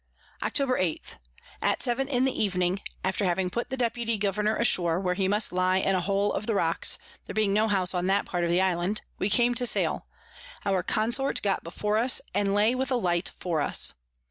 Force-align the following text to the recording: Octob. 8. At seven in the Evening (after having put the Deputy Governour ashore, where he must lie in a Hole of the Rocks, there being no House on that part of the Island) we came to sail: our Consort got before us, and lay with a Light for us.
Octob. 0.41 0.75
8. 0.79 1.17
At 1.61 1.83
seven 1.83 2.07
in 2.07 2.25
the 2.25 2.33
Evening 2.43 2.81
(after 3.03 3.23
having 3.23 3.51
put 3.51 3.69
the 3.69 3.77
Deputy 3.77 4.17
Governour 4.17 4.55
ashore, 4.55 4.99
where 4.99 5.13
he 5.13 5.27
must 5.27 5.53
lie 5.53 5.77
in 5.77 5.93
a 5.93 6.01
Hole 6.01 6.33
of 6.33 6.47
the 6.47 6.55
Rocks, 6.55 6.97
there 7.27 7.35
being 7.35 7.53
no 7.53 7.67
House 7.67 7.93
on 7.93 8.07
that 8.07 8.25
part 8.25 8.43
of 8.43 8.49
the 8.49 8.61
Island) 8.61 9.01
we 9.19 9.29
came 9.29 9.53
to 9.53 9.67
sail: 9.67 10.07
our 10.65 10.81
Consort 10.81 11.39
got 11.43 11.63
before 11.63 11.99
us, 11.99 12.19
and 12.33 12.55
lay 12.55 12.73
with 12.73 12.89
a 12.89 12.95
Light 12.95 13.29
for 13.37 13.61
us. 13.61 13.93